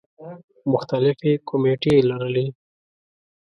مختلفې 0.71 1.31
کومیټې 1.49 1.91
یې 1.97 2.05
لرلې. 2.09 2.45